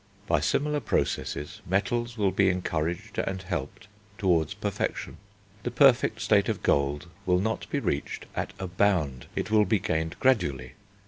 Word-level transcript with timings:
By 0.25 0.39
similar 0.39 0.79
processes 0.79 1.61
metals 1.63 2.17
will 2.17 2.31
be 2.31 2.49
encouraged 2.49 3.19
and 3.19 3.39
helped 3.39 3.87
towards 4.17 4.55
perfection. 4.55 5.17
The 5.61 5.69
perfect 5.69 6.21
state 6.21 6.49
of 6.49 6.63
gold 6.63 7.07
will 7.27 7.37
not 7.39 7.69
be 7.69 7.79
reached 7.79 8.25
at 8.35 8.51
a 8.57 8.65
bound; 8.65 9.27
it 9.35 9.51
will 9.51 9.65
be 9.65 9.77
gained 9.77 10.15
gradually. 10.19 10.71